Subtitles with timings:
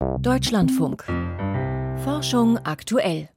[0.00, 1.04] Deutschlandfunk.
[2.02, 3.28] Forschung aktuell.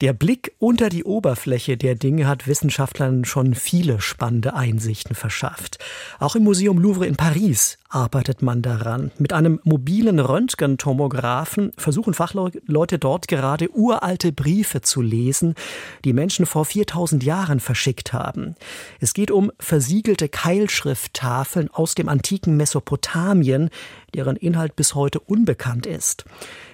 [0.00, 5.78] Der Blick unter die Oberfläche der Dinge hat Wissenschaftlern schon viele spannende Einsichten verschafft.
[6.18, 9.10] Auch im Museum Louvre in Paris arbeitet man daran.
[9.18, 15.54] Mit einem mobilen Röntgentomographen versuchen Fachleute dort gerade uralte Briefe zu lesen,
[16.04, 18.54] die Menschen vor 4000 Jahren verschickt haben.
[19.00, 23.68] Es geht um versiegelte Keilschrifttafeln aus dem antiken Mesopotamien,
[24.14, 26.24] deren Inhalt bis heute unbekannt ist.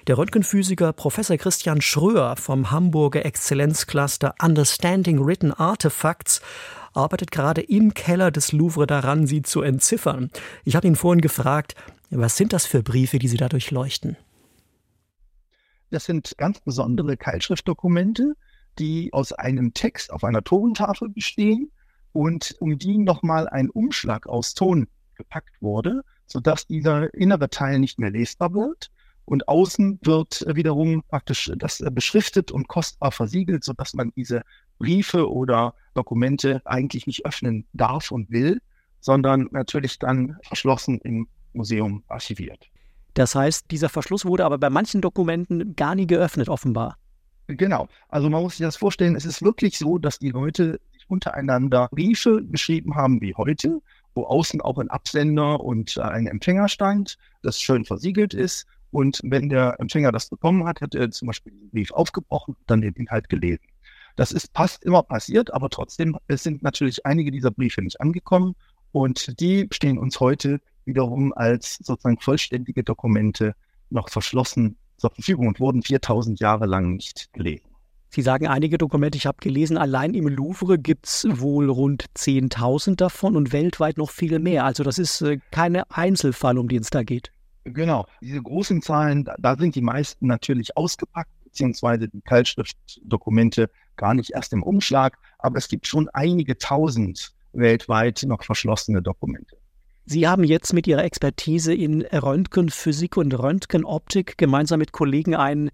[0.06, 6.40] Der Röntgenphysiker Professor Christian Schröer vom Hamburger Exzellenzcluster Understanding Written Artifacts
[6.94, 10.30] arbeitet gerade im Keller des Louvre daran, sie zu entziffern.
[10.64, 11.74] Ich habe ihn vorhin gefragt,
[12.10, 14.16] was sind das für Briefe, die Sie da durchleuchten?
[15.90, 18.34] Das sind ganz besondere Keilschriftdokumente,
[18.78, 21.70] die aus einem Text auf einer Tontafel bestehen
[22.12, 27.98] und um die nochmal ein Umschlag aus Ton gepackt wurde sodass dieser innere Teil nicht
[27.98, 28.90] mehr lesbar wird.
[29.24, 34.42] Und außen wird wiederum praktisch das beschriftet und kostbar versiegelt, sodass man diese
[34.78, 38.60] Briefe oder Dokumente eigentlich nicht öffnen darf und will,
[39.00, 42.68] sondern natürlich dann verschlossen im Museum archiviert.
[43.14, 46.96] Das heißt, dieser Verschluss wurde aber bei manchen Dokumenten gar nie geöffnet, offenbar.
[47.48, 47.88] Genau.
[48.08, 51.88] Also man muss sich das vorstellen, es ist wirklich so, dass die Leute sich untereinander
[51.90, 53.80] Briefe geschrieben haben wie heute
[54.16, 58.66] wo außen auch ein Absender und äh, ein Empfänger stand, das schön versiegelt ist.
[58.90, 62.80] Und wenn der Empfänger das bekommen hat, hat er zum Beispiel den Brief aufgebrochen, dann
[62.80, 63.64] den Inhalt gelesen.
[64.16, 68.56] Das ist fast immer passiert, aber trotzdem sind natürlich einige dieser Briefe nicht angekommen
[68.92, 73.54] und die stehen uns heute wiederum als sozusagen vollständige Dokumente
[73.90, 77.65] noch verschlossen zur Verfügung und wurden 4000 Jahre lang nicht gelesen.
[78.16, 82.96] Sie sagen einige Dokumente, ich habe gelesen, allein im Louvre gibt es wohl rund 10.000
[82.96, 84.64] davon und weltweit noch viel mehr.
[84.64, 87.30] Also das ist äh, keine Einzelfall, um den es da geht.
[87.64, 94.30] Genau, diese großen Zahlen, da sind die meisten natürlich ausgepackt, beziehungsweise die Keilschriftdokumente gar nicht
[94.30, 99.58] erst im Umschlag, aber es gibt schon einige tausend weltweit noch verschlossene Dokumente.
[100.06, 105.70] Sie haben jetzt mit Ihrer Expertise in Röntgenphysik und Röntgenoptik gemeinsam mit Kollegen einen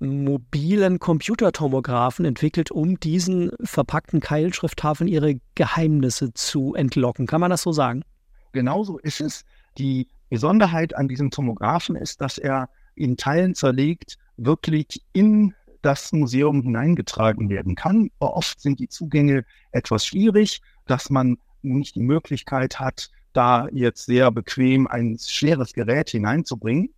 [0.00, 7.26] mobilen Computertomographen entwickelt, um diesen verpackten Keilschrifttafeln ihre Geheimnisse zu entlocken.
[7.26, 8.04] Kann man das so sagen?
[8.52, 9.44] Genauso ist es.
[9.76, 16.62] Die Besonderheit an diesem Tomographen ist, dass er in Teilen zerlegt wirklich in das Museum
[16.62, 18.10] hineingetragen werden kann.
[18.18, 24.30] Oft sind die Zugänge etwas schwierig, dass man nicht die Möglichkeit hat, da jetzt sehr
[24.30, 26.90] bequem ein schweres Gerät hineinzubringen.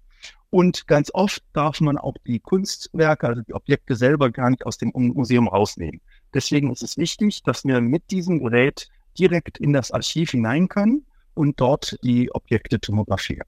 [0.51, 4.79] Und ganz oft darf man auch die Kunstwerke, also die Objekte selber gar nicht aus
[4.79, 6.01] dem Museum rausnehmen.
[6.35, 11.07] Deswegen ist es wichtig, dass wir mit diesem Gerät direkt in das Archiv hinein können
[11.35, 13.47] und dort die Objekte tomografieren.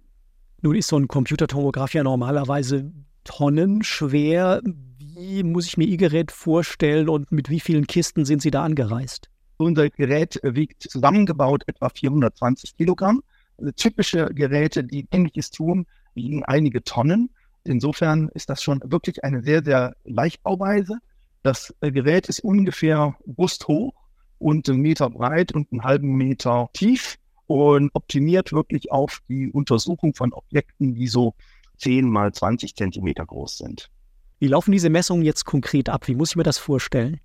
[0.61, 2.93] Nun ist so ein Computertomograph ja normalerweise
[3.25, 4.63] tonnenschwer.
[4.65, 8.63] Wie muss ich mir Ihr Gerät vorstellen und mit wie vielen Kisten sind Sie da
[8.63, 9.29] angereist?
[9.57, 13.23] Unser Gerät wiegt zusammengebaut etwa 420 Kilogramm.
[13.59, 17.31] Also typische Geräte, die ähnliches tun, wiegen einige Tonnen.
[17.65, 20.99] Insofern ist das schon wirklich eine sehr, sehr Leichtbauweise.
[21.43, 23.93] Das äh, Gerät ist ungefähr brusthoch
[24.39, 30.15] und einen Meter breit und einen halben Meter tief und optimiert wirklich auf die Untersuchung
[30.15, 31.35] von Objekten, die so
[31.79, 33.91] 10 mal 20 Zentimeter groß sind.
[34.39, 36.09] Wie laufen diese Messungen jetzt konkret ab?
[36.09, 37.21] Wie muss ich mir das vorstellen?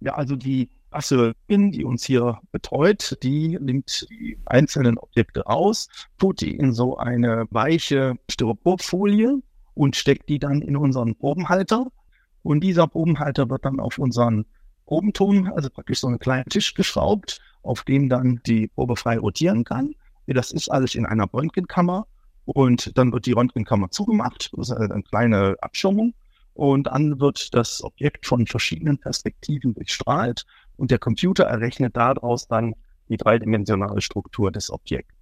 [0.00, 5.88] Ja, also die Assistentin, die uns hier betreut, die nimmt die einzelnen Objekte raus,
[6.18, 9.42] tut die in so eine weiche Styroporfolie
[9.74, 11.86] und steckt die dann in unseren Probenhalter.
[12.42, 14.44] Und dieser Probenhalter wird dann auf unseren
[14.86, 19.64] Probenton, also praktisch so einen kleinen Tisch geschraubt, auf dem dann die Probe frei rotieren
[19.64, 19.94] kann.
[20.26, 22.06] Das ist alles in einer Röntgenkammer
[22.44, 24.50] und dann wird die Röntgenkammer zugemacht.
[24.56, 26.14] Das ist eine kleine Abschirmung.
[26.54, 30.44] Und dann wird das Objekt von verschiedenen Perspektiven durchstrahlt
[30.76, 32.74] und der Computer errechnet daraus dann
[33.08, 35.14] die dreidimensionale Struktur des Objekts.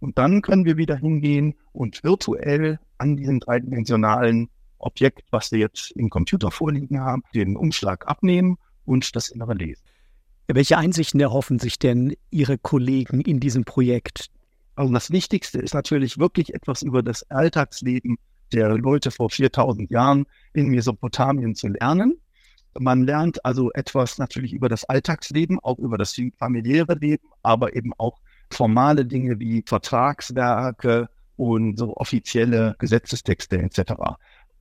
[0.00, 5.92] Und dann können wir wieder hingehen und virtuell an diesem dreidimensionalen Objekt, was wir jetzt
[5.92, 9.82] im Computer vorliegen haben, den Umschlag abnehmen und das Innere lesen.
[10.48, 14.30] Welche Einsichten erhoffen sich denn Ihre Kollegen in diesem Projekt?
[14.76, 18.18] Also das Wichtigste ist natürlich wirklich etwas über das Alltagsleben
[18.56, 22.18] der Leute vor 4000 Jahren in Mesopotamien zu lernen.
[22.78, 27.92] Man lernt also etwas natürlich über das Alltagsleben, auch über das familiäre Leben, aber eben
[27.98, 28.20] auch
[28.50, 33.92] formale Dinge wie Vertragswerke und so offizielle Gesetzestexte etc.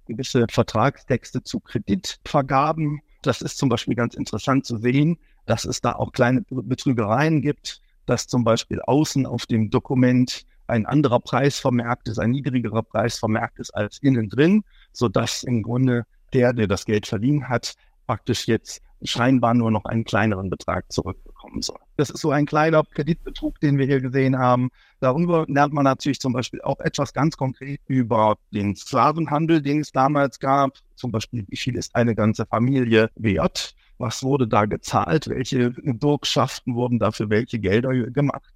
[0.07, 3.01] Gewisse Vertragstexte zu Kreditvergaben.
[3.21, 7.81] Das ist zum Beispiel ganz interessant zu sehen, dass es da auch kleine Betrügereien gibt,
[8.05, 13.19] dass zum Beispiel außen auf dem Dokument ein anderer Preis vermerkt ist, ein niedrigerer Preis
[13.19, 17.75] vermerkt ist als innen drin, sodass im Grunde der, der das Geld verliehen hat,
[18.07, 21.79] praktisch jetzt scheinbar nur noch einen kleineren Betrag zurückbekommen soll.
[21.97, 24.69] Das ist so ein kleiner Kreditbetrug, den wir hier gesehen haben.
[24.99, 29.91] Darüber lernt man natürlich zum Beispiel auch etwas ganz konkret über den Sklavenhandel, den es
[29.91, 30.77] damals gab.
[30.95, 33.75] Zum Beispiel, wie viel ist eine ganze Familie wert?
[33.97, 35.27] Was wurde da gezahlt?
[35.29, 38.53] Welche Bürgschaften wurden dafür welche Gelder gemacht?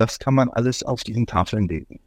[0.00, 2.00] Das kann man alles auf diesen Tafeln lesen.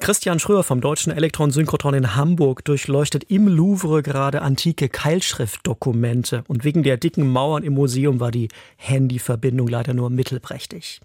[0.00, 6.82] Christian Schröer vom Deutschen Elektronsynchrotron in Hamburg durchleuchtet im Louvre gerade antike Keilschriftdokumente und wegen
[6.82, 11.00] der dicken Mauern im Museum war die Handyverbindung leider nur mittelprächtig.